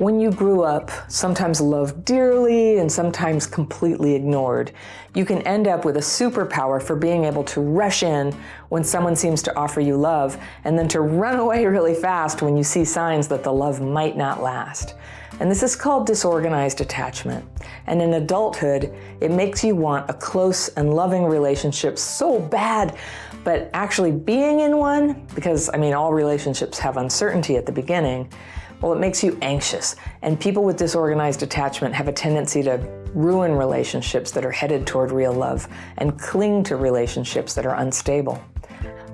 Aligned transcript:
When 0.00 0.18
you 0.18 0.30
grew 0.30 0.62
up, 0.62 0.90
sometimes 1.08 1.60
loved 1.60 2.06
dearly 2.06 2.78
and 2.78 2.90
sometimes 2.90 3.46
completely 3.46 4.14
ignored, 4.14 4.72
you 5.14 5.26
can 5.26 5.42
end 5.42 5.68
up 5.68 5.84
with 5.84 5.98
a 5.98 6.00
superpower 6.00 6.82
for 6.82 6.96
being 6.96 7.26
able 7.26 7.44
to 7.44 7.60
rush 7.60 8.02
in 8.02 8.34
when 8.70 8.82
someone 8.82 9.14
seems 9.14 9.42
to 9.42 9.54
offer 9.58 9.82
you 9.82 9.98
love 9.98 10.38
and 10.64 10.78
then 10.78 10.88
to 10.88 11.02
run 11.02 11.36
away 11.38 11.66
really 11.66 11.92
fast 11.92 12.40
when 12.40 12.56
you 12.56 12.64
see 12.64 12.82
signs 12.82 13.28
that 13.28 13.44
the 13.44 13.52
love 13.52 13.82
might 13.82 14.16
not 14.16 14.42
last. 14.42 14.94
And 15.38 15.50
this 15.50 15.62
is 15.62 15.76
called 15.76 16.06
disorganized 16.06 16.80
attachment. 16.80 17.44
And 17.86 18.00
in 18.00 18.14
adulthood, 18.14 18.94
it 19.20 19.30
makes 19.30 19.62
you 19.62 19.74
want 19.76 20.08
a 20.08 20.14
close 20.14 20.68
and 20.78 20.94
loving 20.94 21.24
relationship 21.24 21.98
so 21.98 22.40
bad, 22.40 22.96
but 23.44 23.68
actually 23.74 24.12
being 24.12 24.60
in 24.60 24.78
one, 24.78 25.26
because 25.34 25.68
I 25.74 25.76
mean, 25.76 25.92
all 25.92 26.14
relationships 26.14 26.78
have 26.78 26.96
uncertainty 26.96 27.58
at 27.58 27.66
the 27.66 27.72
beginning 27.72 28.32
well, 28.80 28.92
it 28.92 28.98
makes 28.98 29.22
you 29.22 29.36
anxious. 29.42 29.96
And 30.22 30.40
people 30.40 30.64
with 30.64 30.76
disorganized 30.76 31.42
attachment 31.42 31.94
have 31.94 32.08
a 32.08 32.12
tendency 32.12 32.62
to 32.62 32.78
ruin 33.14 33.52
relationships 33.52 34.30
that 34.30 34.44
are 34.44 34.50
headed 34.50 34.86
toward 34.86 35.12
real 35.12 35.32
love 35.32 35.68
and 35.98 36.18
cling 36.18 36.62
to 36.64 36.76
relationships 36.76 37.54
that 37.54 37.66
are 37.66 37.76
unstable. 37.76 38.42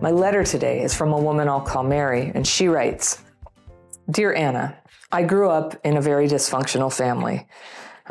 My 0.00 0.10
letter 0.10 0.44
today 0.44 0.82
is 0.82 0.94
from 0.94 1.12
a 1.12 1.18
woman 1.18 1.48
I'll 1.48 1.60
call 1.60 1.82
Mary, 1.82 2.30
and 2.34 2.46
she 2.46 2.68
writes 2.68 3.22
Dear 4.10 4.34
Anna, 4.34 4.76
I 5.10 5.22
grew 5.22 5.50
up 5.50 5.74
in 5.84 5.96
a 5.96 6.00
very 6.00 6.28
dysfunctional 6.28 6.94
family. 6.94 7.46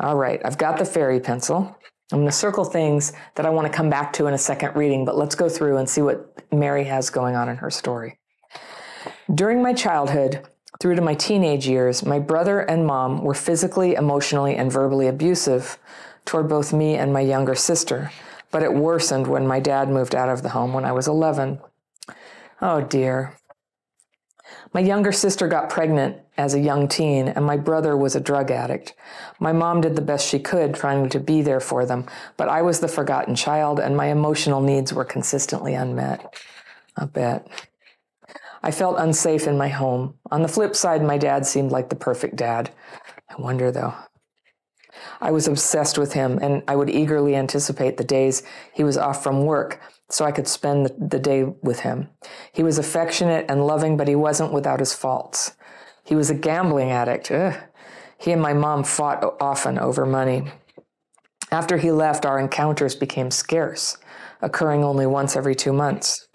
All 0.00 0.16
right, 0.16 0.40
I've 0.44 0.58
got 0.58 0.78
the 0.78 0.84
fairy 0.84 1.20
pencil. 1.20 1.74
I'm 2.12 2.18
going 2.18 2.26
to 2.26 2.32
circle 2.32 2.64
things 2.64 3.12
that 3.34 3.46
I 3.46 3.50
want 3.50 3.66
to 3.66 3.72
come 3.72 3.88
back 3.88 4.12
to 4.14 4.26
in 4.26 4.34
a 4.34 4.38
second 4.38 4.76
reading, 4.76 5.04
but 5.04 5.16
let's 5.16 5.34
go 5.34 5.48
through 5.48 5.78
and 5.78 5.88
see 5.88 6.02
what 6.02 6.52
Mary 6.52 6.84
has 6.84 7.08
going 7.08 7.34
on 7.34 7.48
in 7.48 7.56
her 7.56 7.70
story. 7.70 8.18
During 9.34 9.62
my 9.62 9.72
childhood, 9.72 10.46
through 10.80 10.94
to 10.96 11.02
my 11.02 11.14
teenage 11.14 11.66
years, 11.66 12.04
my 12.04 12.18
brother 12.18 12.60
and 12.60 12.86
mom 12.86 13.22
were 13.22 13.34
physically, 13.34 13.94
emotionally, 13.94 14.56
and 14.56 14.70
verbally 14.70 15.08
abusive 15.08 15.78
toward 16.24 16.48
both 16.48 16.72
me 16.72 16.96
and 16.96 17.12
my 17.12 17.20
younger 17.20 17.54
sister, 17.54 18.10
but 18.50 18.62
it 18.62 18.74
worsened 18.74 19.26
when 19.26 19.46
my 19.46 19.60
dad 19.60 19.88
moved 19.88 20.14
out 20.14 20.28
of 20.28 20.42
the 20.42 20.50
home 20.50 20.72
when 20.72 20.84
I 20.84 20.92
was 20.92 21.08
11. 21.08 21.60
Oh 22.60 22.80
dear. 22.80 23.36
My 24.72 24.80
younger 24.80 25.12
sister 25.12 25.48
got 25.48 25.70
pregnant 25.70 26.18
as 26.36 26.54
a 26.54 26.60
young 26.60 26.88
teen, 26.88 27.28
and 27.28 27.44
my 27.44 27.56
brother 27.56 27.96
was 27.96 28.14
a 28.14 28.20
drug 28.20 28.50
addict. 28.50 28.94
My 29.40 29.52
mom 29.52 29.80
did 29.80 29.96
the 29.96 30.02
best 30.02 30.28
she 30.28 30.38
could 30.38 30.74
trying 30.74 31.08
to 31.08 31.20
be 31.20 31.40
there 31.40 31.60
for 31.60 31.86
them, 31.86 32.06
but 32.36 32.48
I 32.48 32.62
was 32.62 32.80
the 32.80 32.88
forgotten 32.88 33.34
child, 33.34 33.80
and 33.80 33.96
my 33.96 34.06
emotional 34.06 34.60
needs 34.60 34.92
were 34.92 35.04
consistently 35.04 35.74
unmet. 35.74 36.34
I 36.96 37.06
bet. 37.06 37.48
I 38.66 38.72
felt 38.72 38.98
unsafe 38.98 39.46
in 39.46 39.56
my 39.56 39.68
home. 39.68 40.14
On 40.32 40.42
the 40.42 40.48
flip 40.48 40.74
side, 40.74 41.00
my 41.00 41.18
dad 41.18 41.46
seemed 41.46 41.70
like 41.70 41.88
the 41.88 41.94
perfect 41.94 42.34
dad. 42.34 42.70
I 43.30 43.40
wonder 43.40 43.70
though. 43.70 43.94
I 45.20 45.30
was 45.30 45.46
obsessed 45.46 45.98
with 45.98 46.14
him, 46.14 46.40
and 46.42 46.64
I 46.66 46.74
would 46.74 46.90
eagerly 46.90 47.36
anticipate 47.36 47.96
the 47.96 48.02
days 48.02 48.42
he 48.72 48.82
was 48.82 48.96
off 48.96 49.22
from 49.22 49.44
work 49.44 49.80
so 50.10 50.24
I 50.24 50.32
could 50.32 50.48
spend 50.48 50.90
the 50.98 51.20
day 51.20 51.44
with 51.44 51.80
him. 51.80 52.08
He 52.52 52.64
was 52.64 52.76
affectionate 52.76 53.46
and 53.48 53.68
loving, 53.68 53.96
but 53.96 54.08
he 54.08 54.16
wasn't 54.16 54.52
without 54.52 54.80
his 54.80 54.92
faults. 54.92 55.52
He 56.02 56.16
was 56.16 56.28
a 56.28 56.34
gambling 56.34 56.90
addict. 56.90 57.30
Ugh. 57.30 57.54
He 58.18 58.32
and 58.32 58.42
my 58.42 58.52
mom 58.52 58.82
fought 58.82 59.22
often 59.40 59.78
over 59.78 60.04
money. 60.04 60.50
After 61.52 61.76
he 61.76 61.92
left, 61.92 62.26
our 62.26 62.40
encounters 62.40 62.96
became 62.96 63.30
scarce, 63.30 63.96
occurring 64.42 64.82
only 64.82 65.06
once 65.06 65.36
every 65.36 65.54
two 65.54 65.72
months. 65.72 66.26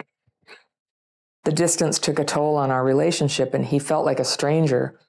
The 1.43 1.51
distance 1.51 1.97
took 1.97 2.19
a 2.19 2.25
toll 2.25 2.55
on 2.55 2.71
our 2.71 2.83
relationship, 2.83 3.53
and 3.53 3.65
he 3.65 3.79
felt 3.79 4.05
like 4.05 4.19
a 4.19 4.25
stranger 4.25 4.99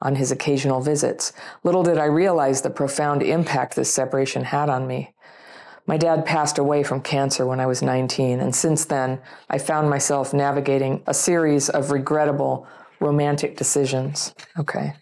on 0.00 0.14
his 0.14 0.30
occasional 0.30 0.80
visits. 0.80 1.32
Little 1.64 1.82
did 1.82 1.98
I 1.98 2.04
realize 2.04 2.62
the 2.62 2.70
profound 2.70 3.22
impact 3.22 3.74
this 3.74 3.92
separation 3.92 4.44
had 4.44 4.68
on 4.68 4.86
me. 4.86 5.14
My 5.86 5.96
dad 5.96 6.26
passed 6.26 6.58
away 6.58 6.82
from 6.82 7.00
cancer 7.00 7.46
when 7.46 7.60
I 7.60 7.66
was 7.66 7.82
19, 7.82 8.40
and 8.40 8.54
since 8.54 8.84
then, 8.84 9.20
I 9.48 9.56
found 9.56 9.88
myself 9.88 10.34
navigating 10.34 11.02
a 11.06 11.14
series 11.14 11.70
of 11.70 11.90
regrettable 11.90 12.66
romantic 13.00 13.56
decisions. 13.56 14.34
Okay. 14.58 14.94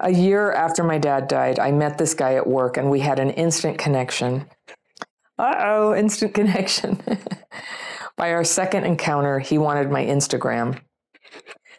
A 0.00 0.10
year 0.10 0.52
after 0.52 0.84
my 0.84 0.98
dad 0.98 1.26
died, 1.26 1.58
I 1.58 1.72
met 1.72 1.96
this 1.96 2.12
guy 2.12 2.34
at 2.34 2.46
work, 2.46 2.76
and 2.76 2.90
we 2.90 3.00
had 3.00 3.18
an 3.18 3.30
instant 3.30 3.78
connection. 3.78 4.46
Uh 5.38 5.54
oh, 5.58 5.94
instant 5.94 6.34
connection. 6.34 7.00
By 8.16 8.32
our 8.32 8.44
second 8.44 8.84
encounter, 8.84 9.38
he 9.40 9.58
wanted 9.58 9.90
my 9.90 10.04
Instagram. 10.04 10.80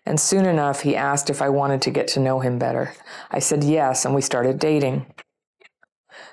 And 0.05 0.19
soon 0.19 0.45
enough, 0.45 0.81
he 0.81 0.95
asked 0.95 1.29
if 1.29 1.41
I 1.41 1.49
wanted 1.49 1.81
to 1.81 1.91
get 1.91 2.07
to 2.09 2.19
know 2.19 2.39
him 2.39 2.59
better. 2.59 2.93
I 3.29 3.39
said 3.39 3.63
yes, 3.63 4.05
and 4.05 4.15
we 4.15 4.21
started 4.21 4.59
dating. 4.59 5.05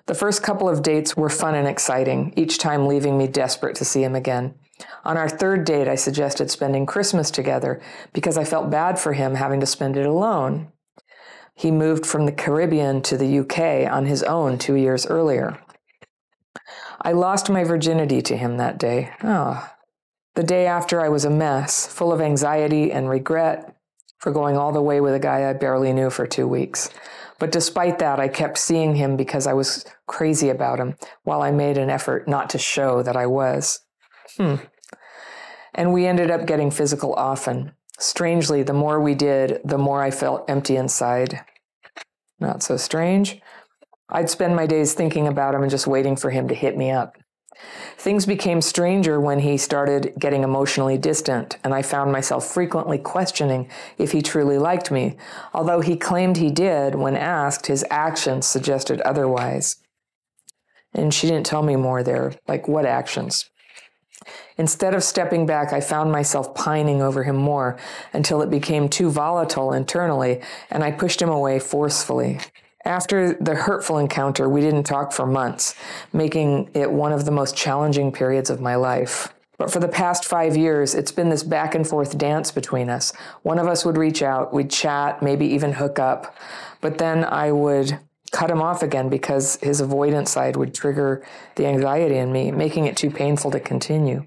The 0.06 0.14
first 0.14 0.42
couple 0.42 0.68
of 0.68 0.82
dates 0.82 1.16
were 1.16 1.30
fun 1.30 1.54
and 1.54 1.66
exciting, 1.66 2.34
each 2.36 2.58
time 2.58 2.86
leaving 2.86 3.16
me 3.16 3.26
desperate 3.26 3.74
to 3.76 3.84
see 3.84 4.04
him 4.04 4.14
again. 4.14 4.54
On 5.04 5.16
our 5.16 5.28
third 5.28 5.64
date, 5.64 5.88
I 5.88 5.94
suggested 5.94 6.50
spending 6.50 6.84
Christmas 6.84 7.30
together 7.30 7.80
because 8.12 8.36
I 8.36 8.44
felt 8.44 8.70
bad 8.70 8.98
for 8.98 9.14
him 9.14 9.34
having 9.34 9.60
to 9.60 9.66
spend 9.66 9.96
it 9.96 10.06
alone. 10.06 10.70
He 11.54 11.70
moved 11.70 12.04
from 12.04 12.26
the 12.26 12.32
Caribbean 12.32 13.00
to 13.02 13.16
the 13.16 13.38
UK 13.38 13.90
on 13.90 14.06
his 14.06 14.22
own 14.22 14.58
two 14.58 14.74
years 14.74 15.06
earlier. 15.06 15.58
I 17.00 17.12
lost 17.12 17.50
my 17.50 17.64
virginity 17.64 18.22
to 18.22 18.36
him 18.36 18.56
that 18.56 18.78
day. 18.78 19.10
Oh, 19.22 19.68
the 20.34 20.42
day 20.42 20.66
after, 20.66 21.00
I 21.00 21.08
was 21.08 21.24
a 21.24 21.30
mess, 21.30 21.86
full 21.86 22.12
of 22.12 22.20
anxiety 22.20 22.90
and 22.90 23.08
regret 23.08 23.74
for 24.18 24.32
going 24.32 24.56
all 24.56 24.72
the 24.72 24.82
way 24.82 25.00
with 25.00 25.14
a 25.14 25.18
guy 25.18 25.48
I 25.48 25.52
barely 25.52 25.92
knew 25.92 26.10
for 26.10 26.26
two 26.26 26.48
weeks. 26.48 26.90
But 27.38 27.52
despite 27.52 27.98
that, 27.98 28.20
I 28.20 28.28
kept 28.28 28.58
seeing 28.58 28.94
him 28.94 29.16
because 29.16 29.46
I 29.46 29.52
was 29.52 29.84
crazy 30.06 30.48
about 30.48 30.78
him, 30.80 30.96
while 31.24 31.42
I 31.42 31.50
made 31.50 31.76
an 31.76 31.90
effort 31.90 32.26
not 32.26 32.48
to 32.50 32.58
show 32.58 33.02
that 33.02 33.16
I 33.16 33.26
was. 33.26 33.80
Hmm. 34.36 34.56
And 35.74 35.92
we 35.92 36.06
ended 36.06 36.30
up 36.30 36.46
getting 36.46 36.70
physical 36.70 37.14
often. 37.14 37.72
Strangely, 37.98 38.62
the 38.62 38.72
more 38.72 39.00
we 39.00 39.14
did, 39.14 39.60
the 39.64 39.78
more 39.78 40.02
I 40.02 40.10
felt 40.10 40.48
empty 40.48 40.76
inside. 40.76 41.44
Not 42.40 42.62
so 42.62 42.76
strange. 42.76 43.40
I'd 44.08 44.30
spend 44.30 44.56
my 44.56 44.66
days 44.66 44.94
thinking 44.94 45.26
about 45.26 45.54
him 45.54 45.62
and 45.62 45.70
just 45.70 45.86
waiting 45.86 46.16
for 46.16 46.30
him 46.30 46.48
to 46.48 46.54
hit 46.54 46.76
me 46.76 46.90
up. 46.90 47.16
Things 47.96 48.26
became 48.26 48.60
stranger 48.60 49.20
when 49.20 49.38
he 49.38 49.56
started 49.56 50.14
getting 50.18 50.42
emotionally 50.42 50.98
distant, 50.98 51.56
and 51.64 51.72
I 51.72 51.82
found 51.82 52.12
myself 52.12 52.46
frequently 52.46 52.98
questioning 52.98 53.68
if 53.98 54.12
he 54.12 54.22
truly 54.22 54.58
liked 54.58 54.90
me. 54.90 55.16
Although 55.52 55.80
he 55.80 55.96
claimed 55.96 56.36
he 56.36 56.50
did, 56.50 56.94
when 56.94 57.16
asked, 57.16 57.66
his 57.66 57.84
actions 57.90 58.46
suggested 58.46 59.00
otherwise. 59.00 59.76
And 60.92 61.12
she 61.12 61.26
didn't 61.26 61.46
tell 61.46 61.62
me 61.62 61.76
more 61.76 62.02
there, 62.02 62.34
like 62.46 62.68
what 62.68 62.86
actions. 62.86 63.50
Instead 64.56 64.94
of 64.94 65.02
stepping 65.02 65.46
back, 65.46 65.72
I 65.72 65.80
found 65.80 66.12
myself 66.12 66.54
pining 66.54 67.02
over 67.02 67.24
him 67.24 67.36
more 67.36 67.76
until 68.12 68.42
it 68.42 68.50
became 68.50 68.88
too 68.88 69.10
volatile 69.10 69.72
internally, 69.72 70.40
and 70.70 70.84
I 70.84 70.92
pushed 70.92 71.20
him 71.20 71.28
away 71.28 71.58
forcefully. 71.58 72.40
After 72.84 73.32
the 73.34 73.54
hurtful 73.54 73.96
encounter, 73.96 74.46
we 74.46 74.60
didn't 74.60 74.84
talk 74.84 75.12
for 75.12 75.26
months, 75.26 75.74
making 76.12 76.70
it 76.74 76.90
one 76.90 77.12
of 77.12 77.24
the 77.24 77.30
most 77.30 77.56
challenging 77.56 78.12
periods 78.12 78.50
of 78.50 78.60
my 78.60 78.74
life. 78.74 79.32
But 79.56 79.70
for 79.70 79.80
the 79.80 79.88
past 79.88 80.26
five 80.26 80.54
years, 80.54 80.94
it's 80.94 81.12
been 81.12 81.30
this 81.30 81.42
back 81.42 81.74
and 81.74 81.86
forth 81.86 82.18
dance 82.18 82.50
between 82.50 82.90
us. 82.90 83.12
One 83.42 83.58
of 83.58 83.68
us 83.68 83.86
would 83.86 83.96
reach 83.96 84.22
out, 84.22 84.52
we'd 84.52 84.70
chat, 84.70 85.22
maybe 85.22 85.46
even 85.46 85.72
hook 85.72 85.98
up. 85.98 86.36
But 86.82 86.98
then 86.98 87.24
I 87.24 87.52
would 87.52 87.98
cut 88.32 88.50
him 88.50 88.60
off 88.60 88.82
again 88.82 89.08
because 89.08 89.56
his 89.62 89.80
avoidance 89.80 90.32
side 90.32 90.56
would 90.56 90.74
trigger 90.74 91.24
the 91.54 91.66
anxiety 91.66 92.16
in 92.16 92.32
me, 92.32 92.50
making 92.50 92.84
it 92.84 92.96
too 92.98 93.10
painful 93.10 93.50
to 93.52 93.60
continue. 93.60 94.26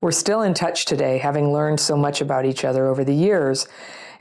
We're 0.00 0.12
still 0.12 0.40
in 0.40 0.54
touch 0.54 0.86
today, 0.86 1.18
having 1.18 1.52
learned 1.52 1.80
so 1.80 1.96
much 1.96 2.22
about 2.22 2.46
each 2.46 2.64
other 2.64 2.86
over 2.86 3.04
the 3.04 3.14
years 3.14 3.66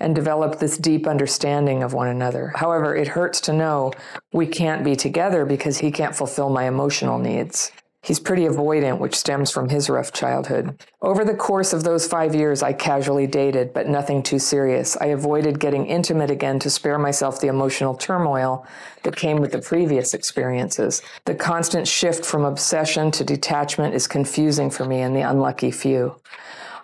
and 0.04 0.14
develop 0.14 0.60
this 0.60 0.78
deep 0.78 1.08
understanding 1.08 1.82
of 1.82 1.94
one 1.94 2.08
another. 2.08 2.52
However, 2.56 2.96
it 2.96 3.08
hurts 3.08 3.40
to 3.42 3.54
know 3.54 3.92
we 4.32 4.46
can't 4.46 4.84
be 4.84 4.96
together 4.96 5.46
because 5.46 5.78
he 5.78 5.92
can't 5.92 6.16
fulfill 6.16 6.50
my 6.50 6.66
emotional 6.66 7.18
needs. 7.18 7.72
He's 8.04 8.20
pretty 8.20 8.44
avoidant, 8.44 9.00
which 9.00 9.16
stems 9.16 9.50
from 9.50 9.70
his 9.70 9.90
rough 9.90 10.12
childhood. 10.12 10.78
Over 11.02 11.24
the 11.24 11.34
course 11.34 11.72
of 11.72 11.86
those 11.86 12.06
five 12.06 12.36
years, 12.36 12.62
I 12.62 12.74
casually 12.74 13.28
dated, 13.28 13.74
but 13.74 13.88
nothing 13.88 14.22
too 14.22 14.40
serious. 14.40 14.98
I 14.98 15.06
avoided 15.06 15.58
getting 15.58 15.86
intimate 15.86 16.30
again 16.30 16.60
to 16.60 16.70
spare 16.70 17.00
myself 17.00 17.40
the 17.40 17.48
emotional 17.48 17.96
turmoil 17.96 18.68
that 19.04 19.16
came 19.16 19.38
with 19.38 19.54
the 19.54 19.62
previous 19.62 20.14
experiences. 20.14 21.02
The 21.24 21.36
constant 21.36 21.88
shift 21.88 22.26
from 22.26 22.44
obsession 22.44 23.10
to 23.12 23.24
detachment 23.24 23.96
is 23.96 24.06
confusing 24.06 24.70
for 24.70 24.84
me 24.84 25.00
and 25.00 25.16
the 25.16 25.22
unlucky 25.22 25.72
few. 25.72 26.20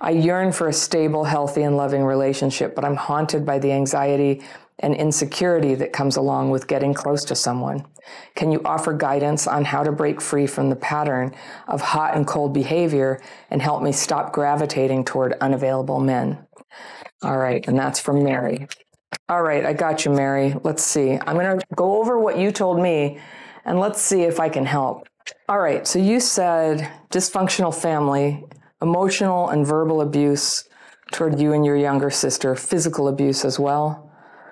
I 0.02 0.12
yearn 0.12 0.52
for 0.52 0.68
a 0.68 0.74
stable, 0.74 1.24
healthy, 1.26 1.64
and 1.64 1.76
loving 1.76 2.04
relationship, 2.04 2.76
but 2.76 2.86
I'm 2.86 2.96
haunted 2.96 3.46
by 3.46 3.60
the 3.60 3.72
anxiety 3.72 4.42
and 4.80 4.96
insecurity 4.96 5.76
that 5.76 5.92
comes 5.92 6.16
along 6.16 6.52
with 6.52 6.68
getting 6.68 6.94
close 6.94 7.26
to 7.26 7.36
someone. 7.36 7.86
Can 8.36 8.52
you 8.52 8.62
offer 8.64 8.94
guidance 8.94 9.46
on 9.46 9.66
how 9.66 9.84
to 9.84 9.92
break 9.92 10.22
free 10.22 10.48
from 10.48 10.70
the 10.70 10.76
pattern 10.76 11.36
of 11.68 11.82
hot 11.82 12.16
and 12.16 12.26
cold 12.26 12.54
behavior 12.54 13.22
and 13.50 13.62
help 13.62 13.84
me 13.84 13.92
stop 13.92 14.32
gravitating 14.32 15.04
toward 15.04 15.34
unavailable 15.42 16.00
men? 16.00 16.46
All 17.22 17.38
right, 17.38 17.68
and 17.68 17.78
that's 17.78 18.00
from 18.00 18.24
Mary. 18.24 18.68
All 19.28 19.42
right, 19.42 19.66
I 19.66 19.74
got 19.74 20.06
you, 20.06 20.12
Mary. 20.12 20.56
Let's 20.64 20.84
see. 20.84 21.20
I'm 21.28 21.36
going 21.36 21.60
to 21.60 21.66
go 21.76 22.00
over 22.00 22.18
what 22.18 22.38
you 22.38 22.52
told 22.52 22.82
me 22.82 23.20
and 23.66 23.80
let's 23.80 24.02
see 24.02 24.22
if 24.22 24.40
I 24.40 24.50
can 24.50 24.66
help. 24.66 25.08
All 25.48 25.60
right, 25.60 25.86
so 25.86 26.00
you 26.00 26.20
said 26.20 26.90
dysfunctional 27.12 27.76
family, 27.76 28.46
emotional 28.82 29.50
and 29.50 29.66
verbal 29.66 30.02
abuse 30.02 30.68
toward 31.12 31.40
you 31.40 31.54
and 31.54 31.66
your 31.66 31.76
younger 31.76 32.10
sister, 32.10 32.56
physical 32.56 33.08
abuse 33.08 33.44
as 33.44 33.60
well 33.60 34.12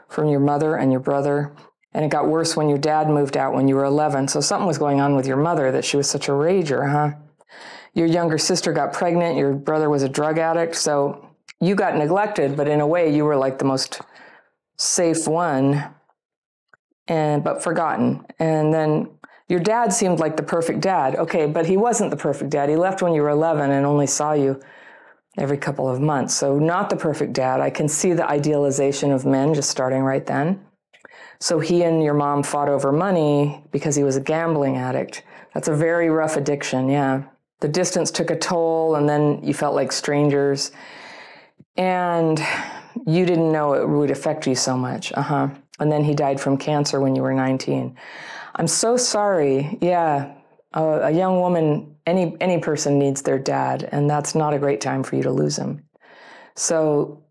from 0.10 0.28
your 0.28 0.40
mother 0.40 0.76
and 0.76 0.92
your 0.92 1.02
brother. 1.02 1.54
And 1.94 2.06
it 2.06 2.12
got 2.12 2.28
worse 2.28 2.56
when 2.56 2.70
your 2.70 2.78
dad 2.78 3.10
moved 3.10 3.38
out 3.38 3.54
when 3.54 3.68
you 3.68 3.76
were 3.76 3.86
11. 3.86 4.28
So 4.28 4.42
something 4.42 4.68
was 4.68 4.78
going 4.78 5.00
on 5.02 5.16
with 5.16 5.26
your 5.26 5.38
mother 5.38 5.72
that 5.72 5.86
she 5.86 5.98
was 5.98 6.10
such 6.10 6.28
a 6.28 6.32
rager, 6.32 6.92
huh? 6.92 7.18
Your 7.94 8.08
younger 8.08 8.38
sister 8.38 8.74
got 8.74 8.94
pregnant. 8.94 9.38
Your 9.38 9.54
brother 9.54 9.90
was 9.90 10.04
a 10.04 10.10
drug 10.10 10.38
addict. 10.38 10.76
So 10.76 11.28
you 11.60 11.74
got 11.74 11.96
neglected, 11.96 12.56
but 12.56 12.68
in 12.68 12.82
a 12.82 12.88
way, 12.88 13.14
you 13.14 13.26
were 13.26 13.36
like 13.36 13.58
the 13.58 13.66
most 13.66 14.02
safe 14.78 15.28
one 15.28 15.94
and 17.08 17.44
but 17.44 17.64
forgotten. 17.64 18.26
And 18.38 18.74
then 18.74 19.10
your 19.50 19.60
dad 19.60 19.94
seemed 19.94 20.20
like 20.20 20.36
the 20.36 20.44
perfect 20.44 20.82
dad. 20.82 21.16
Okay, 21.16 21.46
but 21.46 21.66
he 21.66 21.78
wasn't 21.78 22.12
the 22.12 22.18
perfect 22.18 22.50
dad. 22.50 22.70
He 22.70 22.76
left 22.76 23.02
when 23.02 23.14
you 23.14 23.22
were 23.22 23.30
11 23.30 23.72
and 23.72 23.86
only 23.86 24.08
saw 24.08 24.34
you 24.34 24.60
every 25.38 25.58
couple 25.58 25.88
of 25.88 26.02
months. 26.02 26.36
So, 26.36 26.60
not 26.60 26.90
the 26.90 26.98
perfect 26.98 27.34
dad. 27.34 27.62
I 27.62 27.70
can 27.70 27.88
see 27.88 28.14
the 28.14 28.28
idealization 28.28 29.12
of 29.12 29.26
men 29.26 29.54
just 29.54 29.70
starting 29.70 30.02
right 30.02 30.26
then. 30.26 30.66
So, 31.40 31.60
he 31.60 31.84
and 31.84 32.04
your 32.04 32.14
mom 32.14 32.44
fought 32.44 32.70
over 32.70 32.92
money 32.92 33.64
because 33.72 33.96
he 33.96 34.04
was 34.04 34.16
a 34.16 34.22
gambling 34.22 34.78
addict. 34.78 35.24
That's 35.54 35.68
a 35.68 35.76
very 35.76 36.10
rough 36.10 36.36
addiction, 36.36 36.90
yeah. 36.90 37.24
The 37.60 37.68
distance 37.68 38.12
took 38.12 38.30
a 38.30 38.38
toll, 38.38 38.96
and 38.96 39.08
then 39.08 39.44
you 39.44 39.54
felt 39.54 39.76
like 39.76 39.92
strangers. 39.92 40.72
And 41.78 42.44
you 43.06 43.26
didn't 43.26 43.52
know 43.52 43.74
it 43.74 43.88
would 43.88 44.12
affect 44.12 44.48
you 44.48 44.56
so 44.56 44.76
much. 44.76 45.14
Uh 45.14 45.22
huh. 45.22 45.50
And 45.80 45.92
then 45.92 46.04
he 46.04 46.16
died 46.16 46.40
from 46.40 46.58
cancer 46.58 47.00
when 47.00 47.16
you 47.16 47.22
were 47.22 47.34
19. 47.34 47.96
I'm 48.58 48.68
so 48.68 48.98
sorry. 48.98 49.78
Yeah. 49.82 50.34
A, 50.74 50.84
a 50.84 51.12
young 51.12 51.40
woman 51.40 51.96
any 52.06 52.36
any 52.42 52.60
person 52.60 52.98
needs 52.98 53.22
their 53.22 53.38
dad 53.38 53.88
and 53.92 54.10
that's 54.10 54.34
not 54.34 54.54
a 54.54 54.60
great 54.60 54.82
time 54.82 55.04
for 55.04 55.16
you 55.16 55.24
to 55.24 55.32
lose 55.32 55.58
him. 55.58 55.84
So 56.56 57.24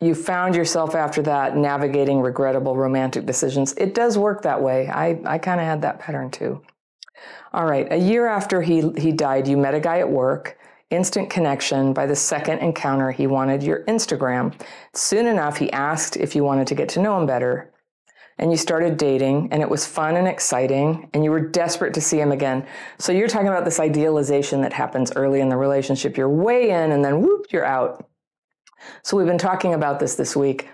you 0.00 0.14
found 0.14 0.56
yourself 0.56 0.94
after 0.96 1.22
that 1.22 1.56
navigating 1.56 2.20
regrettable 2.20 2.76
romantic 2.76 3.24
decisions. 3.24 3.72
It 3.74 3.94
does 3.94 4.18
work 4.18 4.42
that 4.42 4.60
way. 4.60 4.88
I, 4.88 5.20
I 5.24 5.38
kind 5.38 5.60
of 5.60 5.66
had 5.66 5.82
that 5.82 6.00
pattern 6.00 6.30
too. 6.30 6.60
All 7.52 7.66
right 7.66 7.90
a 7.92 7.96
year 7.96 8.26
after 8.26 8.62
he, 8.62 8.90
he 8.98 9.12
died 9.12 9.46
you 9.46 9.56
met 9.56 9.74
a 9.74 9.80
guy 9.80 10.00
at 10.00 10.10
work 10.10 10.58
instant 10.90 11.30
connection. 11.30 11.92
By 11.92 12.06
the 12.06 12.16
second 12.16 12.58
encounter 12.58 13.10
he 13.10 13.26
wanted 13.26 13.62
your 13.62 13.84
instagram. 13.84 14.58
Soon 14.94 15.26
enough 15.26 15.58
he 15.58 15.70
asked 15.72 16.16
if 16.16 16.34
you 16.34 16.42
wanted 16.42 16.66
to 16.66 16.74
get 16.74 16.88
to 16.90 17.00
know 17.00 17.18
him 17.18 17.26
better 17.26 17.71
and 18.42 18.50
you 18.50 18.56
started 18.56 18.96
dating 18.96 19.48
and 19.52 19.62
it 19.62 19.70
was 19.70 19.86
fun 19.86 20.16
and 20.16 20.26
exciting 20.26 21.08
and 21.14 21.22
you 21.22 21.30
were 21.30 21.40
desperate 21.40 21.94
to 21.94 22.00
see 22.00 22.18
him 22.18 22.32
again. 22.32 22.66
So 22.98 23.12
you're 23.12 23.28
talking 23.28 23.46
about 23.46 23.64
this 23.64 23.78
idealization 23.78 24.62
that 24.62 24.72
happens 24.72 25.12
early 25.14 25.40
in 25.40 25.48
the 25.48 25.56
relationship. 25.56 26.16
You're 26.16 26.28
way 26.28 26.70
in 26.70 26.90
and 26.90 27.04
then 27.04 27.20
whoop, 27.20 27.46
you're 27.50 27.64
out. 27.64 28.04
So 29.04 29.16
we've 29.16 29.28
been 29.28 29.38
talking 29.38 29.74
about 29.74 30.00
this 30.00 30.16
this 30.16 30.34
week. 30.34 30.68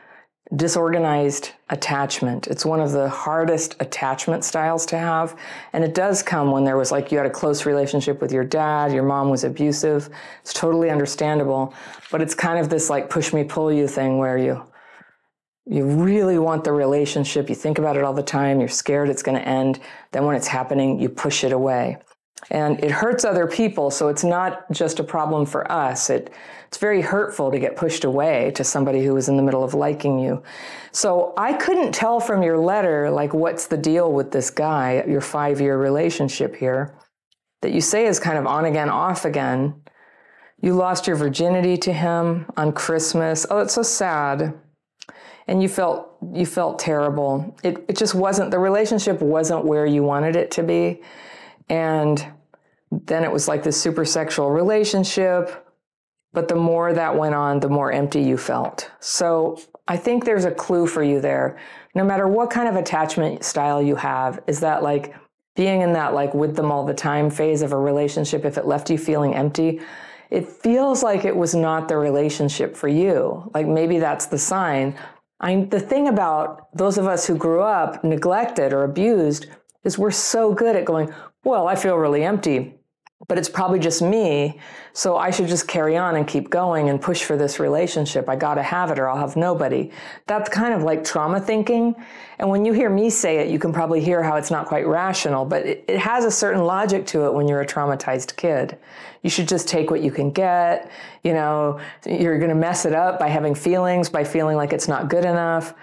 Disorganized 0.56 1.50
attachment. 1.68 2.46
It's 2.46 2.64
one 2.64 2.80
of 2.80 2.92
the 2.92 3.10
hardest 3.10 3.76
attachment 3.80 4.44
styles 4.44 4.86
to 4.86 4.96
have. 4.96 5.38
And 5.74 5.84
it 5.84 5.94
does 5.94 6.22
come 6.22 6.50
when 6.50 6.64
there 6.64 6.78
was 6.78 6.90
like 6.90 7.12
you 7.12 7.18
had 7.18 7.26
a 7.26 7.30
close 7.30 7.66
relationship 7.66 8.22
with 8.22 8.32
your 8.32 8.44
dad, 8.44 8.94
your 8.94 9.02
mom 9.02 9.28
was 9.28 9.44
abusive. 9.44 10.08
It's 10.40 10.54
totally 10.54 10.88
understandable. 10.88 11.74
But 12.10 12.22
it's 12.22 12.34
kind 12.34 12.58
of 12.58 12.70
this 12.70 12.88
like 12.88 13.10
push 13.10 13.34
me, 13.34 13.44
pull 13.44 13.70
you 13.70 13.86
thing 13.86 14.16
where 14.16 14.38
you 14.38 14.64
you 15.70 15.84
really 15.84 16.38
want 16.38 16.64
the 16.64 16.72
relationship. 16.72 17.50
You 17.50 17.54
think 17.54 17.78
about 17.78 17.96
it 17.96 18.02
all 18.02 18.14
the 18.14 18.22
time. 18.22 18.58
You're 18.58 18.68
scared 18.68 19.10
it's 19.10 19.22
going 19.22 19.38
to 19.38 19.46
end. 19.46 19.80
Then 20.12 20.24
when 20.24 20.34
it's 20.34 20.46
happening, 20.46 20.98
you 20.98 21.10
push 21.10 21.44
it 21.44 21.52
away. 21.52 21.98
And 22.50 22.82
it 22.82 22.90
hurts 22.90 23.24
other 23.24 23.46
people. 23.46 23.90
So 23.90 24.08
it's 24.08 24.24
not 24.24 24.70
just 24.72 24.98
a 24.98 25.04
problem 25.04 25.44
for 25.44 25.70
us. 25.70 26.08
It, 26.08 26.32
it's 26.68 26.78
very 26.78 27.02
hurtful 27.02 27.50
to 27.50 27.58
get 27.58 27.76
pushed 27.76 28.04
away 28.04 28.50
to 28.52 28.64
somebody 28.64 29.04
who 29.04 29.14
is 29.18 29.28
in 29.28 29.36
the 29.36 29.42
middle 29.42 29.62
of 29.62 29.74
liking 29.74 30.18
you. 30.18 30.42
So 30.92 31.34
I 31.36 31.52
couldn't 31.52 31.92
tell 31.92 32.18
from 32.18 32.42
your 32.42 32.58
letter, 32.58 33.10
like, 33.10 33.34
what's 33.34 33.66
the 33.66 33.76
deal 33.76 34.10
with 34.10 34.30
this 34.30 34.48
guy, 34.48 35.04
your 35.06 35.20
five 35.20 35.60
year 35.60 35.76
relationship 35.76 36.56
here, 36.56 36.94
that 37.60 37.72
you 37.72 37.82
say 37.82 38.06
is 38.06 38.18
kind 38.18 38.38
of 38.38 38.46
on 38.46 38.64
again, 38.64 38.88
off 38.88 39.26
again. 39.26 39.82
You 40.62 40.74
lost 40.74 41.06
your 41.06 41.16
virginity 41.16 41.76
to 41.78 41.92
him 41.92 42.46
on 42.56 42.72
Christmas. 42.72 43.44
Oh, 43.50 43.58
it's 43.58 43.74
so 43.74 43.82
sad 43.82 44.58
and 45.48 45.62
you 45.62 45.68
felt 45.68 46.16
you 46.32 46.46
felt 46.46 46.78
terrible. 46.78 47.56
It 47.64 47.84
it 47.88 47.96
just 47.96 48.14
wasn't 48.14 48.50
the 48.50 48.58
relationship 48.58 49.20
wasn't 49.20 49.64
where 49.64 49.86
you 49.86 50.02
wanted 50.02 50.36
it 50.36 50.50
to 50.52 50.62
be. 50.62 51.02
And 51.68 52.24
then 52.90 53.24
it 53.24 53.32
was 53.32 53.48
like 53.48 53.62
this 53.62 53.80
super 53.80 54.04
sexual 54.04 54.50
relationship. 54.50 55.64
But 56.32 56.48
the 56.48 56.56
more 56.56 56.92
that 56.92 57.16
went 57.16 57.34
on, 57.34 57.60
the 57.60 57.70
more 57.70 57.90
empty 57.90 58.20
you 58.20 58.36
felt. 58.36 58.90
So 59.00 59.58
I 59.88 59.96
think 59.96 60.24
there's 60.24 60.44
a 60.44 60.50
clue 60.50 60.86
for 60.86 61.02
you 61.02 61.20
there. 61.20 61.58
No 61.94 62.04
matter 62.04 62.28
what 62.28 62.50
kind 62.50 62.68
of 62.68 62.76
attachment 62.76 63.44
style 63.44 63.80
you 63.80 63.96
have, 63.96 64.40
is 64.46 64.60
that 64.60 64.82
like 64.82 65.14
being 65.56 65.80
in 65.80 65.94
that 65.94 66.12
like 66.12 66.34
with 66.34 66.54
them 66.54 66.70
all 66.70 66.84
the 66.84 66.94
time 66.94 67.30
phase 67.30 67.62
of 67.62 67.72
a 67.72 67.78
relationship, 67.78 68.44
if 68.44 68.58
it 68.58 68.66
left 68.66 68.90
you 68.90 68.98
feeling 68.98 69.34
empty, 69.34 69.80
it 70.30 70.46
feels 70.46 71.02
like 71.02 71.24
it 71.24 71.34
was 71.34 71.54
not 71.54 71.88
the 71.88 71.96
relationship 71.96 72.76
for 72.76 72.88
you. 72.88 73.50
Like 73.54 73.66
maybe 73.66 73.98
that's 73.98 74.26
the 74.26 74.38
sign. 74.38 74.94
I, 75.40 75.64
the 75.64 75.80
thing 75.80 76.08
about 76.08 76.68
those 76.76 76.98
of 76.98 77.06
us 77.06 77.26
who 77.26 77.36
grew 77.36 77.62
up 77.62 78.02
neglected 78.02 78.72
or 78.72 78.84
abused 78.84 79.46
is 79.84 79.98
we're 79.98 80.10
so 80.10 80.52
good 80.52 80.74
at 80.74 80.84
going, 80.84 81.12
well, 81.44 81.68
I 81.68 81.76
feel 81.76 81.96
really 81.96 82.24
empty, 82.24 82.77
but 83.26 83.36
it's 83.36 83.48
probably 83.48 83.80
just 83.80 84.00
me. 84.00 84.60
So 84.92 85.16
I 85.16 85.30
should 85.30 85.48
just 85.48 85.66
carry 85.66 85.96
on 85.96 86.14
and 86.16 86.26
keep 86.26 86.50
going 86.50 86.88
and 86.88 87.00
push 87.00 87.24
for 87.24 87.36
this 87.36 87.58
relationship. 87.58 88.28
I 88.28 88.36
got 88.36 88.54
to 88.54 88.62
have 88.62 88.90
it 88.90 88.98
or 88.98 89.08
I'll 89.08 89.18
have 89.18 89.36
nobody. 89.36 89.90
That's 90.26 90.48
kind 90.48 90.72
of 90.72 90.84
like 90.84 91.02
trauma 91.02 91.40
thinking. 91.40 91.96
And 92.38 92.48
when 92.48 92.64
you 92.64 92.72
hear 92.72 92.88
me 92.88 93.10
say 93.10 93.38
it, 93.38 93.48
you 93.48 93.58
can 93.58 93.72
probably 93.72 94.00
hear 94.00 94.22
how 94.22 94.36
it's 94.36 94.50
not 94.50 94.66
quite 94.66 94.86
rational, 94.86 95.44
but 95.44 95.66
it, 95.66 95.84
it 95.88 95.98
has 95.98 96.24
a 96.24 96.30
certain 96.30 96.64
logic 96.64 97.06
to 97.08 97.26
it 97.26 97.34
when 97.34 97.48
you're 97.48 97.60
a 97.60 97.66
traumatized 97.66 98.36
kid 98.36 98.78
you 99.22 99.30
should 99.30 99.48
just 99.48 99.68
take 99.68 99.90
what 99.90 100.02
you 100.02 100.10
can 100.10 100.30
get. 100.30 100.90
You 101.24 101.32
know, 101.32 101.80
you're 102.06 102.38
going 102.38 102.50
to 102.50 102.54
mess 102.54 102.84
it 102.84 102.94
up 102.94 103.18
by 103.18 103.28
having 103.28 103.54
feelings, 103.54 104.08
by 104.08 104.24
feeling 104.24 104.56
like 104.56 104.72
it's 104.72 104.88
not 104.88 105.08
good 105.08 105.24
enough. 105.24 105.74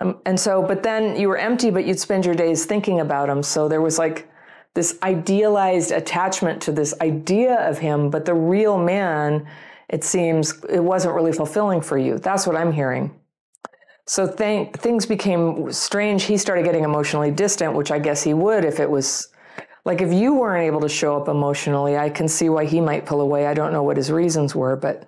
Um, 0.00 0.18
and 0.26 0.38
so, 0.38 0.62
but 0.62 0.82
then 0.82 1.18
you 1.18 1.28
were 1.28 1.38
empty, 1.38 1.70
but 1.70 1.86
you'd 1.86 1.98
spend 1.98 2.24
your 2.24 2.34
days 2.34 2.64
thinking 2.64 3.00
about 3.00 3.28
them. 3.28 3.42
So 3.42 3.68
there 3.68 3.82
was 3.82 3.98
like 3.98 4.28
this 4.76 4.98
idealized 5.02 5.90
attachment 5.90 6.60
to 6.60 6.70
this 6.70 6.94
idea 7.00 7.66
of 7.66 7.78
him, 7.78 8.10
but 8.10 8.26
the 8.26 8.34
real 8.34 8.76
man, 8.76 9.48
it 9.88 10.04
seems, 10.04 10.62
it 10.68 10.80
wasn't 10.80 11.14
really 11.14 11.32
fulfilling 11.32 11.80
for 11.80 11.96
you. 11.96 12.18
That's 12.18 12.46
what 12.46 12.56
I'm 12.56 12.72
hearing. 12.72 13.18
So 14.06 14.30
th- 14.30 14.72
things 14.74 15.06
became 15.06 15.72
strange. 15.72 16.24
He 16.24 16.36
started 16.36 16.66
getting 16.66 16.84
emotionally 16.84 17.30
distant, 17.30 17.72
which 17.72 17.90
I 17.90 17.98
guess 17.98 18.22
he 18.22 18.34
would 18.34 18.66
if 18.66 18.78
it 18.78 18.88
was 18.88 19.28
like 19.86 20.02
if 20.02 20.12
you 20.12 20.34
weren't 20.34 20.66
able 20.66 20.80
to 20.82 20.90
show 20.90 21.16
up 21.16 21.28
emotionally, 21.28 21.96
I 21.96 22.10
can 22.10 22.28
see 22.28 22.50
why 22.50 22.66
he 22.66 22.80
might 22.80 23.06
pull 23.06 23.22
away. 23.22 23.46
I 23.46 23.54
don't 23.54 23.72
know 23.72 23.82
what 23.82 23.96
his 23.96 24.12
reasons 24.12 24.54
were, 24.54 24.76
but 24.76 25.06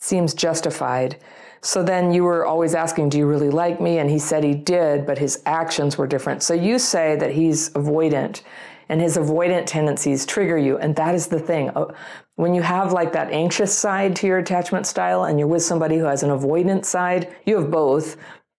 seems 0.00 0.34
justified. 0.34 1.18
So 1.60 1.82
then 1.82 2.12
you 2.12 2.24
were 2.24 2.44
always 2.44 2.74
asking, 2.74 3.10
Do 3.10 3.18
you 3.18 3.26
really 3.26 3.50
like 3.50 3.80
me? 3.80 3.98
And 3.98 4.10
he 4.10 4.18
said 4.18 4.42
he 4.42 4.54
did, 4.54 5.06
but 5.06 5.18
his 5.18 5.42
actions 5.46 5.96
were 5.96 6.08
different. 6.08 6.42
So 6.42 6.54
you 6.54 6.80
say 6.80 7.14
that 7.16 7.32
he's 7.32 7.70
avoidant 7.70 8.42
and 8.88 9.00
his 9.00 9.16
avoidant 9.16 9.66
tendencies 9.66 10.26
trigger 10.26 10.58
you. 10.58 10.78
And 10.78 10.94
that 10.96 11.14
is 11.14 11.26
the 11.26 11.40
thing. 11.40 11.70
Uh, 11.70 11.92
when 12.36 12.54
you 12.54 12.62
have 12.62 12.92
like 12.92 13.12
that 13.12 13.32
anxious 13.32 13.76
side 13.76 14.14
to 14.16 14.26
your 14.26 14.38
attachment 14.38 14.86
style 14.86 15.24
and 15.24 15.38
you're 15.38 15.48
with 15.48 15.62
somebody 15.62 15.96
who 15.98 16.04
has 16.04 16.22
an 16.22 16.30
avoidant 16.30 16.84
side, 16.84 17.34
you 17.44 17.56
have 17.58 17.70
both. 17.70 18.16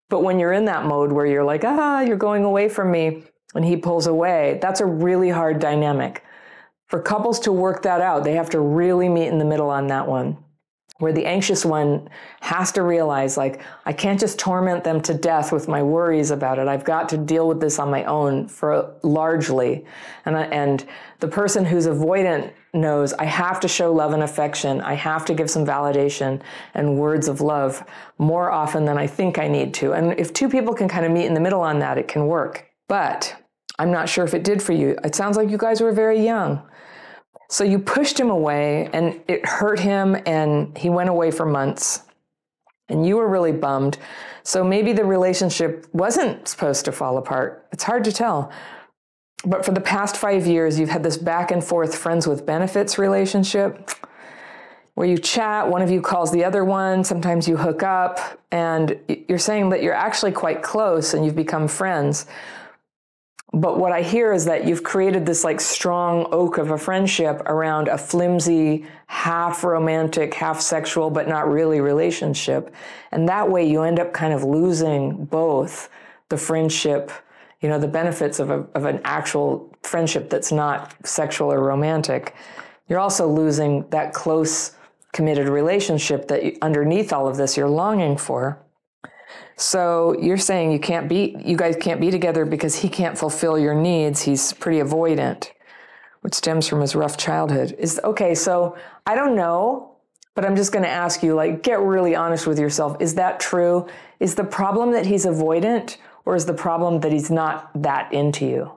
But 0.10 0.24
when 0.24 0.40
you're 0.40 0.54
in 0.54 0.66
that 0.66 0.86
mode 0.86 1.12
where 1.12 1.26
you're 1.26 1.44
like, 1.44 1.64
ah, 1.64 2.02
you're 2.02 2.18
going 2.18 2.44
away 2.44 2.70
from 2.70 2.92
me, 2.92 3.24
and 3.56 3.66
he 3.66 3.78
pulls 3.78 4.08
away, 4.08 4.60
that's 4.62 4.82
a 4.82 4.86
really 4.86 5.30
hard 5.30 5.60
dynamic. 5.60 6.24
For 6.88 7.02
couples 7.02 7.40
to 7.42 7.52
work 7.52 7.82
that 7.84 8.02
out, 8.02 8.24
they 8.24 8.34
have 8.34 8.50
to 8.52 8.60
really 8.60 9.10
meet 9.10 9.28
in 9.28 9.38
the 9.38 9.46
middle 9.46 9.70
on 9.70 9.88
that 9.88 10.08
one. 10.08 10.38
Where 11.00 11.14
the 11.14 11.26
anxious 11.26 11.64
one 11.64 12.10
has 12.42 12.72
to 12.72 12.82
realize, 12.82 13.38
like, 13.38 13.62
I 13.86 13.94
can't 13.94 14.20
just 14.20 14.40
torment 14.40 14.84
them 14.84 15.00
to 15.02 15.14
death 15.14 15.52
with 15.52 15.68
my 15.68 15.84
worries 15.84 16.32
about 16.32 16.58
it. 16.58 16.68
I've 16.68 16.84
got 16.84 17.08
to 17.10 17.18
deal 17.18 17.48
with 17.48 17.60
this 17.60 17.78
on 17.78 17.92
my 17.92 18.04
own 18.06 18.48
for 18.48 18.96
largely. 19.04 19.86
And, 20.26 20.36
I, 20.36 20.44
and 20.46 20.84
the 21.20 21.28
person 21.28 21.66
who's 21.66 21.86
avoidant 21.86 22.52
knows 22.74 23.14
I 23.14 23.26
have 23.26 23.60
to 23.60 23.68
show 23.68 23.94
love 23.94 24.14
and 24.14 24.24
affection. 24.24 24.82
I 24.82 24.94
have 24.96 25.24
to 25.26 25.36
give 25.36 25.50
some 25.50 25.66
validation 25.66 26.42
and 26.74 26.98
words 26.98 27.28
of 27.28 27.42
love 27.42 27.84
more 28.18 28.52
often 28.52 28.86
than 28.86 28.98
I 28.98 29.06
think 29.06 29.38
I 29.38 29.48
need 29.48 29.74
to. 29.76 29.94
And 29.94 30.20
if 30.20 30.34
two 30.34 30.50
people 30.50 30.74
can 30.74 30.88
kind 30.88 31.06
of 31.06 31.12
meet 31.12 31.26
in 31.26 31.34
the 31.34 31.40
middle 31.40 31.62
on 31.62 31.80
that, 31.80 31.98
it 31.98 32.08
can 32.08 32.26
work. 32.26 32.66
But 32.88 33.36
I'm 33.78 33.92
not 33.92 34.10
sure 34.10 34.26
if 34.26 34.34
it 34.34 34.44
did 34.44 34.64
for 34.64 34.74
you. 34.74 34.98
It 35.04 35.14
sounds 35.14 35.38
like 35.38 35.50
you 35.50 35.58
guys 35.58 35.82
were 35.82 35.92
very 35.92 36.24
young. 36.24 36.62
So 37.50 37.64
you 37.64 37.80
pushed 37.80 38.20
him 38.20 38.30
away 38.30 38.90
and 38.94 39.22
it 39.28 39.46
hurt 39.46 39.80
him 39.80 40.18
and 40.26 40.78
he 40.78 40.90
went 40.90 41.10
away 41.10 41.32
for 41.32 41.46
months. 41.46 42.04
and 42.90 43.06
you 43.06 43.18
were 43.18 43.28
really 43.28 43.52
bummed. 43.52 43.98
So 44.44 44.64
maybe 44.64 44.94
the 44.94 45.04
relationship 45.06 45.88
wasn't 45.94 46.48
supposed 46.48 46.86
to 46.86 46.92
fall 46.92 47.18
apart. 47.18 47.68
It's 47.72 47.84
hard 47.84 48.04
to 48.06 48.12
tell. 48.12 48.52
But 49.46 49.66
for 49.66 49.72
the 49.72 49.82
past 49.82 50.18
five 50.18 50.48
years, 50.48 50.80
you've 50.80 50.90
had 50.90 51.04
this 51.04 51.18
back 51.18 51.52
and 51.52 51.64
forth 51.64 51.96
friends 51.96 52.28
with 52.28 52.46
benefits 52.46 52.98
relationship 52.98 53.92
where 54.96 55.08
you 55.08 55.18
chat, 55.18 55.70
one 55.70 55.84
of 55.84 55.92
you 55.92 56.02
calls 56.02 56.32
the 56.32 56.44
other 56.44 56.66
one, 56.66 57.04
sometimes 57.04 57.48
you 57.48 57.56
hook 57.56 57.84
up, 57.84 58.40
and 58.52 59.00
you're 59.28 59.38
saying 59.38 59.70
that 59.70 59.84
you're 59.84 59.94
actually 59.94 60.32
quite 60.32 60.64
close 60.64 61.14
and 61.14 61.24
you've 61.24 61.36
become 61.36 61.68
friends. 61.68 62.26
But 63.58 63.80
what 63.80 63.92
I 63.92 64.04
hear 64.04 64.34
is 64.34 64.46
that 64.46 64.68
you've 64.68 64.84
created 64.84 65.26
this 65.26 65.44
like 65.44 65.60
strong 65.60 66.28
oak 66.32 66.60
of 66.60 66.70
a 66.70 66.78
friendship 66.78 67.42
around 67.48 67.88
a 67.88 67.98
flimsy, 67.98 68.86
half 69.08 69.64
romantic, 69.64 70.36
half 70.36 70.62
sexual, 70.62 71.10
but 71.10 71.28
not 71.28 71.50
really 71.50 71.82
relationship. 71.82 72.72
And 73.12 73.28
that 73.28 73.50
way 73.50 73.68
you 73.68 73.82
end 73.82 74.00
up 74.00 74.14
kind 74.14 74.32
of 74.32 74.44
losing 74.44 75.26
both 75.26 75.90
the 76.30 76.38
friendship, 76.38 77.12
you 77.60 77.68
know, 77.68 77.80
the 77.80 77.88
benefits 77.88 78.40
of, 78.40 78.52
a, 78.52 78.68
of 78.76 78.86
an 78.86 79.02
actual 79.04 79.76
friendship 79.82 80.30
that's 80.30 80.52
not 80.52 80.94
sexual 81.04 81.52
or 81.52 81.60
romantic. 81.64 82.36
You're 82.88 83.00
also 83.00 83.28
losing 83.28 83.90
that 83.90 84.14
close, 84.14 84.76
committed 85.14 85.50
relationship 85.50 86.28
that 86.28 86.44
underneath 86.62 87.12
all 87.12 87.28
of 87.28 87.38
this 87.38 87.58
you're 87.58 87.68
longing 87.68 88.18
for. 88.18 88.60
So 89.58 90.16
you're 90.20 90.38
saying 90.38 90.72
you 90.72 90.80
can't 90.80 91.10
be, 91.10 91.36
you 91.44 91.58
guys 91.58 91.76
can't 91.76 92.00
be 92.00 92.12
together 92.12 92.46
because 92.46 92.76
he 92.76 92.90
can't 92.90 93.18
fulfill 93.18 93.58
your 93.58 93.74
needs. 93.74 94.22
He's 94.22 94.54
pretty 94.54 94.80
avoidant, 94.80 95.50
which 96.22 96.36
stems 96.36 96.68
from 96.68 96.80
his 96.80 96.96
rough 96.96 97.18
childhood. 97.18 97.76
Is 97.80 98.00
okay. 98.04 98.36
So 98.36 98.78
I 99.08 99.16
don't 99.16 99.36
know, 99.36 99.96
but 100.36 100.46
I'm 100.46 100.56
just 100.56 100.72
going 100.72 100.84
to 100.84 100.90
ask 100.90 101.24
you, 101.24 101.34
like, 101.34 101.64
get 101.64 101.80
really 101.80 102.16
honest 102.16 102.46
with 102.46 102.60
yourself. 102.60 102.98
Is 103.00 103.16
that 103.16 103.40
true? 103.40 103.88
Is 104.20 104.36
the 104.36 104.44
problem 104.44 104.92
that 104.92 105.08
he's 105.08 105.26
avoidant, 105.26 105.98
or 106.26 106.36
is 106.36 106.46
the 106.46 106.54
problem 106.54 107.00
that 107.00 107.12
he's 107.12 107.32
not 107.32 107.72
that 107.82 108.14
into 108.14 108.46
you? 108.46 108.77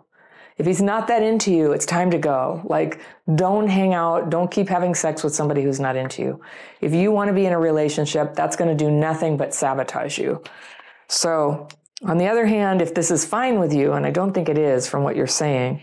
If 0.61 0.67
he's 0.67 0.83
not 0.83 1.09
that 1.09 1.23
into 1.23 1.55
you, 1.55 1.73
it's 1.73 1.87
time 1.87 2.11
to 2.11 2.19
go. 2.19 2.61
Like, 2.67 3.01
don't 3.35 3.67
hang 3.67 3.95
out. 3.95 4.29
Don't 4.29 4.51
keep 4.51 4.69
having 4.69 4.95
sex 4.95 5.25
with 5.25 5.35
somebody 5.35 5.63
who's 5.63 5.81
not 5.81 5.97
into 5.97 6.21
you. 6.21 6.43
If 6.83 6.93
you 6.93 7.11
want 7.11 7.29
to 7.29 7.33
be 7.33 7.47
in 7.47 7.55
a 7.55 7.59
relationship, 7.59 8.35
that's 8.35 8.57
going 8.57 8.69
to 8.69 8.85
do 8.85 8.91
nothing 8.91 9.39
but 9.39 9.55
sabotage 9.55 10.19
you. 10.19 10.43
So, 11.09 11.67
on 12.03 12.19
the 12.19 12.27
other 12.27 12.45
hand, 12.45 12.83
if 12.83 12.93
this 12.93 13.11
is 13.11 13.25
fine 13.25 13.59
with 13.59 13.73
you, 13.73 13.95
and 13.95 14.05
I 14.05 14.11
don't 14.11 14.35
think 14.35 14.51
it 14.51 14.59
is 14.59 14.87
from 14.87 15.03
what 15.03 15.17
you're 15.17 15.27
saying, 15.27 15.81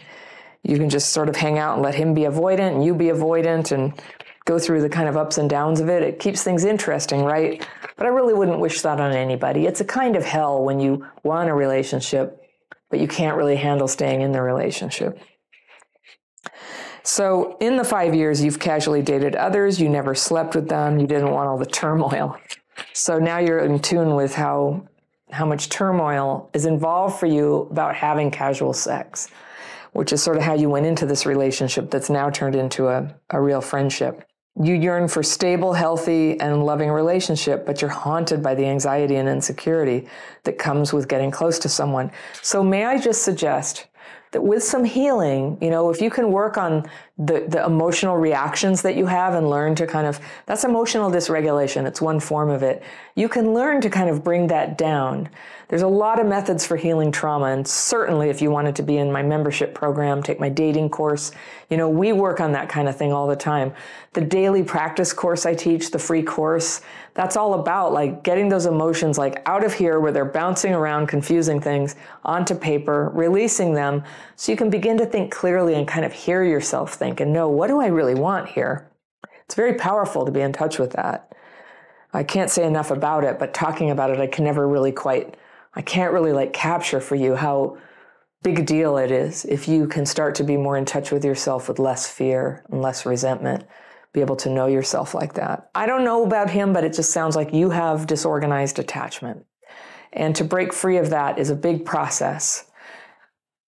you 0.61 0.77
can 0.77 0.91
just 0.91 1.09
sort 1.09 1.27
of 1.27 1.35
hang 1.35 1.57
out 1.57 1.73
and 1.73 1.81
let 1.81 1.95
him 1.95 2.13
be 2.13 2.21
avoidant 2.21 2.73
and 2.73 2.85
you 2.85 2.93
be 2.93 3.05
avoidant 3.05 3.71
and 3.71 3.99
go 4.45 4.59
through 4.59 4.83
the 4.83 4.89
kind 4.89 5.09
of 5.09 5.17
ups 5.17 5.39
and 5.39 5.49
downs 5.49 5.79
of 5.79 5.89
it. 5.89 6.03
It 6.03 6.19
keeps 6.19 6.43
things 6.43 6.63
interesting, 6.63 7.23
right? 7.23 7.67
But 7.95 8.05
I 8.05 8.09
really 8.09 8.35
wouldn't 8.35 8.59
wish 8.59 8.81
that 8.81 8.99
on 8.99 9.11
anybody. 9.11 9.65
It's 9.65 9.81
a 9.81 9.85
kind 9.85 10.15
of 10.15 10.23
hell 10.23 10.63
when 10.63 10.79
you 10.79 11.07
want 11.23 11.49
a 11.49 11.55
relationship 11.55 12.46
but 12.89 12.99
you 12.99 13.07
can't 13.07 13.37
really 13.37 13.55
handle 13.55 13.87
staying 13.87 14.21
in 14.21 14.31
the 14.31 14.41
relationship. 14.41 15.19
So, 17.03 17.55
in 17.61 17.77
the 17.77 17.85
five 17.85 18.13
years, 18.13 18.43
you've 18.43 18.59
casually 18.59 19.01
dated 19.01 19.35
others, 19.35 19.79
you 19.79 19.87
never 19.87 20.13
slept 20.13 20.55
with 20.55 20.67
them, 20.67 20.99
you 20.99 21.07
didn't 21.07 21.31
want 21.31 21.47
all 21.47 21.57
the 21.57 21.65
turmoil. 21.65 22.37
So 22.93 23.17
now 23.17 23.39
you're 23.39 23.59
in 23.59 23.79
tune 23.79 24.15
with 24.15 24.35
how, 24.35 24.87
how 25.31 25.45
much 25.45 25.69
turmoil 25.69 26.49
is 26.53 26.65
involved 26.65 27.19
for 27.19 27.25
you 27.25 27.67
about 27.71 27.95
having 27.95 28.29
casual 28.31 28.73
sex, 28.73 29.29
which 29.93 30.11
is 30.11 30.21
sort 30.21 30.37
of 30.37 30.43
how 30.43 30.53
you 30.53 30.69
went 30.69 30.85
into 30.85 31.05
this 31.05 31.25
relationship 31.25 31.89
that's 31.89 32.09
now 32.09 32.29
turned 32.29 32.55
into 32.55 32.87
a, 32.87 33.15
a 33.29 33.41
real 33.41 33.61
friendship. 33.61 34.26
You 34.61 34.73
yearn 34.73 35.07
for 35.07 35.21
stable, 35.21 35.73
healthy, 35.73 36.39
and 36.39 36.65
loving 36.65 36.89
relationship, 36.89 37.65
but 37.65 37.81
you're 37.81 37.91
haunted 37.91 38.41
by 38.41 38.55
the 38.55 38.65
anxiety 38.65 39.15
and 39.15 39.29
insecurity 39.29 40.07
that 40.43 40.57
comes 40.57 40.93
with 40.93 41.07
getting 41.07 41.29
close 41.29 41.59
to 41.59 41.69
someone. 41.69 42.11
So 42.41 42.63
may 42.63 42.85
I 42.85 42.97
just 42.97 43.23
suggest 43.23 43.85
that 44.31 44.41
with 44.41 44.63
some 44.63 44.83
healing, 44.83 45.57
you 45.61 45.69
know, 45.69 45.89
if 45.89 46.01
you 46.01 46.09
can 46.09 46.31
work 46.31 46.57
on 46.57 46.89
the, 47.19 47.45
the 47.47 47.65
emotional 47.65 48.15
reactions 48.15 48.83
that 48.83 48.95
you 48.95 49.07
have 49.07 49.33
and 49.33 49.49
learn 49.49 49.73
to 49.75 49.87
kind 49.87 50.05
of, 50.05 50.19
that's 50.45 50.63
emotional 50.63 51.09
dysregulation. 51.09 51.87
It's 51.87 51.99
one 51.99 52.19
form 52.19 52.49
of 52.49 52.61
it. 52.61 52.83
You 53.15 53.27
can 53.27 53.53
learn 53.53 53.81
to 53.81 53.89
kind 53.89 54.09
of 54.09 54.23
bring 54.23 54.47
that 54.47 54.77
down. 54.77 55.29
There's 55.69 55.81
a 55.81 55.87
lot 55.87 56.19
of 56.19 56.27
methods 56.27 56.65
for 56.65 56.77
healing 56.77 57.11
trauma. 57.11 57.47
And 57.47 57.67
certainly 57.67 58.29
if 58.29 58.41
you 58.41 58.51
wanted 58.51 58.75
to 58.77 58.83
be 58.83 58.97
in 58.97 59.11
my 59.11 59.23
membership 59.23 59.73
program, 59.73 60.21
take 60.23 60.39
my 60.39 60.47
dating 60.47 60.89
course, 60.89 61.31
you 61.69 61.75
know, 61.75 61.89
we 61.89 62.13
work 62.13 62.39
on 62.39 62.53
that 62.53 62.69
kind 62.69 62.87
of 62.87 62.95
thing 62.95 63.11
all 63.11 63.27
the 63.27 63.35
time. 63.35 63.73
The 64.13 64.21
daily 64.21 64.63
practice 64.63 65.11
course 65.11 65.45
I 65.45 65.55
teach, 65.55 65.91
the 65.91 65.99
free 65.99 66.23
course, 66.23 66.81
that's 67.15 67.35
all 67.35 67.55
about 67.55 67.91
like 67.91 68.23
getting 68.23 68.47
those 68.47 68.67
emotions 68.67 69.17
like 69.17 69.41
out 69.45 69.65
of 69.65 69.73
here 69.73 69.99
where 69.99 70.11
they're 70.11 70.23
bouncing 70.23 70.73
around, 70.73 71.07
confusing 71.07 71.59
things 71.59 71.95
onto 72.23 72.55
paper, 72.55 73.11
releasing 73.13 73.73
them 73.73 74.03
so 74.35 74.51
you 74.51 74.57
can 74.57 74.69
begin 74.69 74.97
to 74.99 75.05
think 75.05 75.31
clearly 75.31 75.73
and 75.73 75.87
kind 75.87 76.05
of 76.05 76.13
hear 76.13 76.43
yourself 76.43 76.93
think 77.07 77.21
and 77.21 77.31
know 77.31 77.47
what 77.47 77.67
do 77.67 77.79
I 77.79 77.87
really 77.87 78.15
want 78.15 78.49
here? 78.49 78.91
It's 79.45 79.55
very 79.55 79.75
powerful 79.75 80.25
to 80.25 80.31
be 80.31 80.41
in 80.41 80.51
touch 80.51 80.77
with 80.77 80.91
that. 80.91 81.33
I 82.13 82.23
can't 82.23 82.51
say 82.51 82.65
enough 82.65 82.91
about 82.91 83.23
it, 83.23 83.39
but 83.39 83.53
talking 83.53 83.91
about 83.91 84.09
it, 84.09 84.19
I 84.19 84.27
can 84.27 84.43
never 84.43 84.67
really 84.67 84.91
quite, 84.91 85.37
I 85.73 85.81
can't 85.81 86.11
really 86.11 86.33
like 86.33 86.51
capture 86.51 86.99
for 86.99 87.15
you 87.15 87.35
how 87.35 87.77
big 88.43 88.59
a 88.59 88.61
deal 88.61 88.97
it 88.97 89.09
is 89.09 89.45
if 89.45 89.67
you 89.67 89.87
can 89.87 90.05
start 90.05 90.35
to 90.35 90.43
be 90.43 90.57
more 90.57 90.77
in 90.77 90.83
touch 90.83 91.11
with 91.11 91.23
yourself 91.23 91.69
with 91.69 91.79
less 91.79 92.09
fear 92.09 92.65
and 92.69 92.81
less 92.81 93.05
resentment 93.05 93.65
be 94.13 94.21
able 94.21 94.35
to 94.37 94.49
know 94.49 94.67
yourself 94.67 95.13
like 95.13 95.33
that. 95.35 95.69
I 95.75 95.85
don't 95.85 96.03
know 96.03 96.25
about 96.25 96.49
him, 96.49 96.73
but 96.73 96.83
it 96.83 96.93
just 96.93 97.11
sounds 97.11 97.35
like 97.35 97.53
you 97.53 97.69
have 97.69 98.07
disorganized 98.07 98.79
attachment. 98.79 99.45
And 100.11 100.35
to 100.35 100.43
break 100.43 100.73
free 100.73 100.97
of 100.97 101.09
that 101.11 101.39
is 101.39 101.49
a 101.49 101.55
big 101.55 101.85
process. 101.85 102.65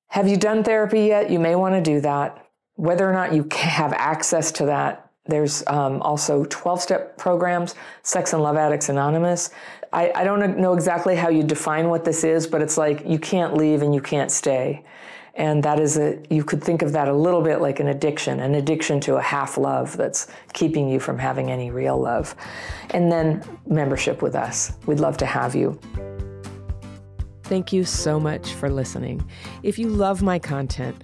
Have 0.08 0.28
you 0.28 0.38
done 0.38 0.64
therapy 0.64 1.02
yet? 1.02 1.30
You 1.30 1.40
may 1.40 1.56
want 1.56 1.76
to 1.76 1.82
do 1.82 2.02
that. 2.02 2.49
Whether 2.80 3.10
or 3.10 3.12
not 3.12 3.34
you 3.34 3.46
have 3.52 3.92
access 3.92 4.54
to 4.54 4.66
that, 4.68 5.12
there's 5.26 5.68
um, 5.68 6.02
also 6.02 6.46
12 6.46 6.80
step 6.80 7.18
programs, 7.18 7.76
Sex 8.04 8.32
and 8.32 8.42
Love 8.42 8.56
Addicts 8.56 8.88
Anonymous. 8.88 9.50
I, 9.92 10.14
I 10.16 10.24
don't 10.24 10.58
know 10.58 10.76
exactly 10.76 11.18
how 11.18 11.28
you 11.28 11.44
define 11.44 11.90
what 11.90 12.06
this 12.06 12.24
is, 12.24 12.48
but 12.48 12.62
it's 12.62 12.78
like 12.78 13.06
you 13.06 13.20
can't 13.20 13.54
leave 13.54 13.82
and 13.82 13.94
you 13.94 14.00
can't 14.00 14.32
stay. 14.32 14.86
And 15.34 15.62
that 15.64 15.82
is 15.82 15.98
a, 15.98 16.24
you 16.30 16.46
could 16.46 16.64
think 16.64 16.82
of 16.82 16.94
that 16.94 17.10
a 17.10 17.14
little 17.14 17.42
bit 17.42 17.60
like 17.60 17.82
an 17.82 17.90
addiction, 17.90 18.40
an 18.40 18.56
addiction 18.56 19.02
to 19.02 19.18
a 19.18 19.22
half 19.22 19.58
love 19.58 19.98
that's 19.98 20.28
keeping 20.54 20.88
you 20.88 21.02
from 21.02 21.18
having 21.18 21.52
any 21.52 21.72
real 21.72 22.00
love. 22.00 22.34
And 22.92 23.12
then 23.12 23.44
membership 23.68 24.22
with 24.22 24.36
us. 24.36 24.72
We'd 24.86 25.02
love 25.02 25.18
to 25.18 25.26
have 25.26 25.54
you. 25.54 25.78
Thank 27.44 27.74
you 27.74 27.84
so 27.84 28.22
much 28.22 28.54
for 28.54 28.70
listening. 28.70 29.30
If 29.64 29.78
you 29.78 29.90
love 29.90 30.22
my 30.22 30.40
content, 30.40 31.04